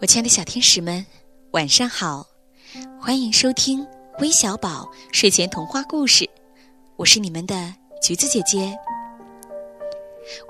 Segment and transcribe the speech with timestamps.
[0.00, 1.04] 我亲爱的小天使们，
[1.50, 2.26] 晚上好！
[2.98, 3.86] 欢迎收听
[4.20, 6.26] 微小宝睡前童话故事，
[6.96, 8.74] 我是你们的橘子姐姐。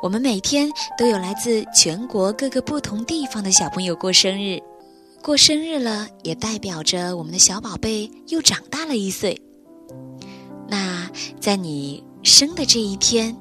[0.01, 4.63] 我们每天都有来自全国各个不同地方的小朋友过生日，
[5.21, 9.37] 过生日了也代表着我们的小宝贝又长大了一岁。
[10.69, 11.11] 那
[11.41, 13.37] 在你生的这一天，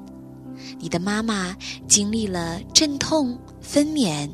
[0.80, 1.56] 你的妈妈
[1.86, 4.28] 经历了阵痛、分娩。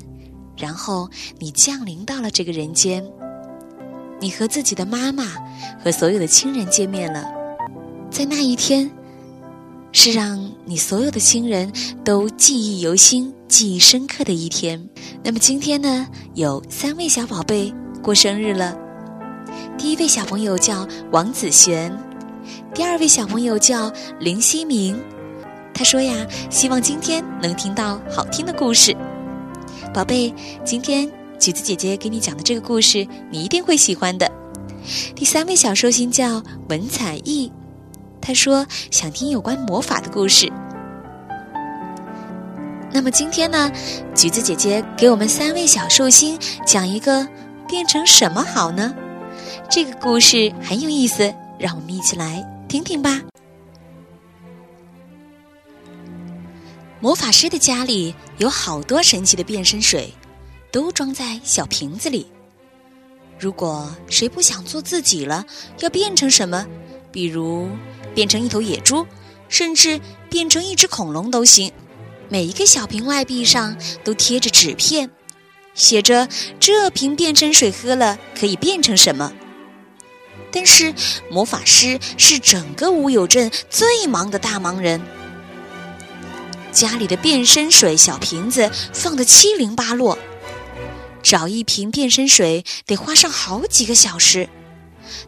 [0.57, 3.05] 然后你降临到了这个人间，
[4.21, 5.25] 你和自己的妈妈
[5.83, 7.25] 和所有的亲人见面了，
[8.11, 8.91] 在那一天，
[9.93, 11.71] 是让你所有的亲人
[12.05, 14.89] 都记忆犹新、记忆深刻的一天。
[15.23, 18.77] 那么今天呢，有三位小宝贝过生日了。
[19.77, 21.97] 第一位小朋友叫王子璇，
[22.75, 24.99] 第二位小朋友叫林希明。
[25.75, 28.97] 他说呀，希望今天能听到好听的故事。
[29.97, 30.31] 宝贝，
[30.63, 34.31] 今天橘子姐姐给你讲的这个故事，你一定会喜欢的。
[35.15, 37.51] 第三位小寿星叫文彩艺，
[38.21, 40.53] 他说想听有关魔法的故事。
[42.93, 43.73] 那么今天呢，
[44.15, 47.27] 橘子姐姐给我们三位小寿星讲一个
[47.67, 48.95] 变成什么好呢？
[49.71, 53.23] 这个故事很有意思，让我们一起来听听吧。
[56.99, 60.13] 魔法师的家里有好多神奇的变身水，
[60.73, 62.27] 都装在小瓶子里。
[63.39, 65.45] 如果谁不想做自己了，
[65.81, 66.67] 要变成什么？
[67.13, 67.69] 比如
[68.15, 69.07] 变成一头野猪，
[69.51, 71.71] 甚至变成一只恐龙都行。
[72.31, 75.11] 每一个小瓶外壁上都贴着纸片，
[75.75, 76.27] 写着
[76.59, 79.35] 这瓶变身水喝了可以变成什么。
[80.51, 80.95] 但是
[81.31, 84.99] 魔法师是整个乌有镇最忙的大忙人。
[86.77, 90.19] 家里的变身水小瓶子放得七零八落，
[91.23, 94.47] 找一瓶变身水得花上好几个小时。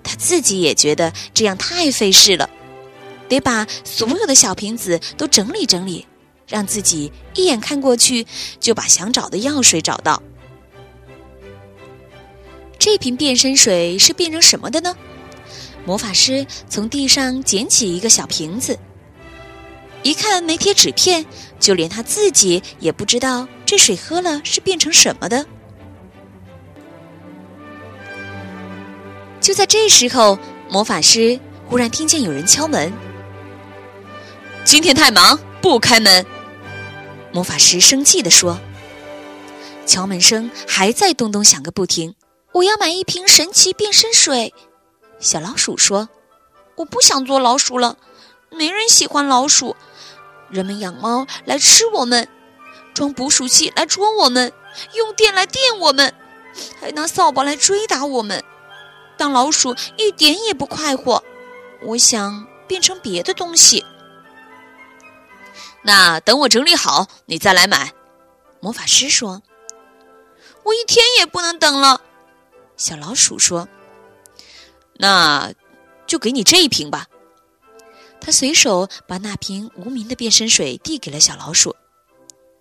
[0.03, 2.51] 他自己也觉得这样太费事了，
[3.31, 6.07] 得把所有的小瓶子都整理整理，
[6.47, 8.27] 让自己一眼看过去
[8.61, 10.23] 就把想找的药水找到。
[12.79, 14.95] 这瓶变身水是变成什么的呢？
[15.87, 18.79] 魔法师从地上捡起一个小瓶子。
[20.03, 21.27] 一看没贴纸片，
[21.59, 25.45] 就连他自己也不知道这水喝了是变成什么的。
[29.41, 30.39] 就在这时候，
[30.69, 32.93] 魔法师忽然听见有人敲门。
[34.65, 36.25] 今天太忙，不开门。
[37.33, 38.59] 魔法师生气地说。
[39.87, 42.15] 敲门声还在咚咚响个不停。
[42.53, 44.53] 我要买一瓶神奇变身水。
[45.19, 46.11] 小老鼠说
[46.77, 47.97] ：“我不想做老鼠了，
[48.51, 49.77] 没人喜欢老鼠。”
[50.51, 52.27] 人们养猫来吃我们，
[52.95, 54.51] 装捕鼠器来捉我们，
[54.95, 56.15] 用电来电我们，
[56.81, 58.43] 还拿扫把来追打我们。
[59.19, 61.23] 当老鼠一点也不快活。
[61.83, 63.85] 我想变成别的东西。
[65.83, 67.93] 那等我整理好，你再来买。
[68.61, 69.43] 魔法师说
[70.65, 72.01] ：“我一天也不能等了。”
[72.79, 73.69] 小老鼠说
[74.97, 75.53] ：“那
[76.07, 77.07] 就给你这一瓶吧。”
[78.21, 81.75] 他随手把那瓶无名的变身水递给了小老鼠，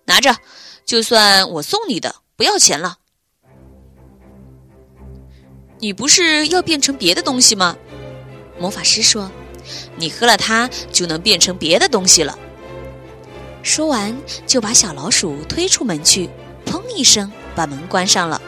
[0.06, 0.34] 拿着，
[0.84, 2.96] 就算我送你的，不要钱了。
[5.78, 7.76] 你不是要变成别的东西吗？
[8.58, 9.30] 魔法师说
[9.96, 12.36] ：“你喝了它，就能变成别的东西了。”
[13.62, 14.16] 说完，
[14.46, 16.28] 就把小老鼠推出门去，
[16.64, 18.40] 砰一声把门关上了。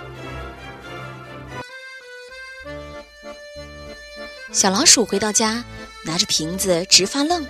[4.50, 5.62] 小老鼠回到家。
[6.04, 7.46] 拿着瓶子直发愣，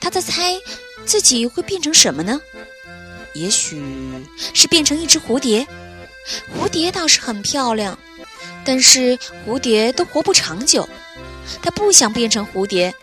[0.00, 0.58] 他在猜
[1.04, 2.40] 自己会变成什么呢？
[3.32, 3.82] 也许
[4.52, 5.66] 是变成一只蝴蝶。
[6.54, 7.98] 蝴蝶倒是很漂亮，
[8.64, 10.88] 但是蝴蝶都活不长久。
[11.62, 12.94] 他不想变成蝴蝶，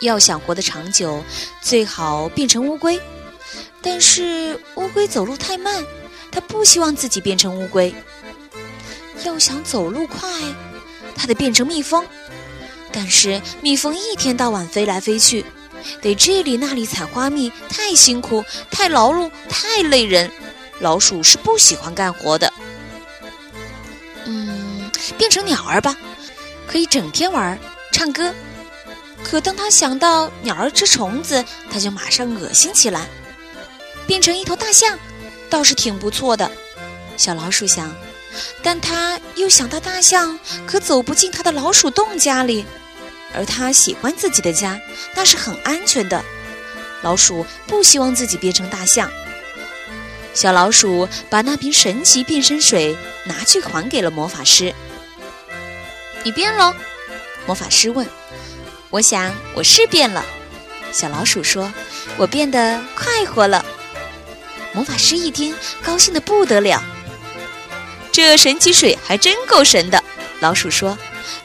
[0.00, 1.22] 要想活得长久，
[1.60, 3.00] 最好变成乌龟。
[3.82, 5.84] 但是乌龟走路太慢，
[6.30, 7.92] 他不希望自己变成乌龟。
[9.24, 10.30] 要想走路快，
[11.14, 12.06] 他得变成蜜蜂。
[12.92, 15.44] 但是蜜蜂一天到晚飞来飞去，
[16.02, 20.30] 得这里那里采花蜜，太辛苦，太劳碌，太累人。
[20.80, 22.52] 老鼠是不喜欢干活的。
[24.24, 25.96] 嗯，变成鸟儿吧，
[26.66, 27.58] 可以整天玩，
[27.92, 28.34] 唱歌。
[29.22, 33.06] 可当他想到鸟儿吃虫子，他就马上恶心起来。
[34.06, 34.98] 变成一头大象，
[35.48, 36.50] 倒是挺不错的。
[37.16, 37.94] 小老鼠想，
[38.62, 42.64] 但他又想到大象可走不进他的老鼠洞家里。
[43.34, 44.80] 而他喜欢自己的家，
[45.14, 46.24] 那是很安全的。
[47.02, 49.10] 老鼠不希望自己变成大象。
[50.34, 54.74] 小老鼠把那瓶神奇变身水拿去还给了魔法师。
[56.22, 56.74] 你变了？
[57.46, 58.06] 魔法师问。
[58.90, 60.24] 我想我是变了。
[60.92, 61.72] 小老鼠说
[62.18, 63.64] ：“我变得快活了。”
[64.74, 66.82] 魔法师一听，高兴的不得了。
[68.22, 70.04] 这神奇水还真够神的，
[70.40, 70.98] 老鼠说：“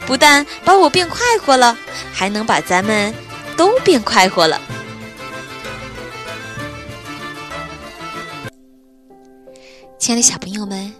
[0.06, 1.76] 不但把我变快活了，
[2.12, 3.12] 还能把咱们
[3.56, 4.60] 都变快活了。”
[9.98, 10.94] 亲爱的小朋友们，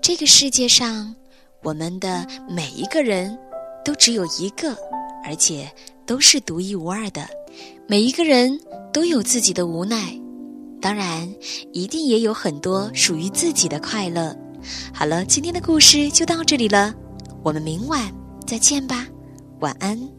[0.00, 1.14] 这个世界上，
[1.62, 3.38] 我们的每一个人
[3.84, 4.74] 都只有一个，
[5.26, 5.70] 而且
[6.06, 7.28] 都是独一无二的。
[7.86, 8.58] 每一个人
[8.92, 10.18] 都有自己的无奈，
[10.80, 11.30] 当然，
[11.72, 14.34] 一定也有很多属于自己的快乐。
[14.92, 16.94] 好了，今天的故事就到这里了，
[17.42, 18.12] 我们明晚
[18.46, 19.06] 再见吧，
[19.60, 20.17] 晚安。